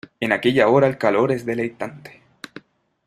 [0.19, 2.23] en aquella hora el calor es deleitante.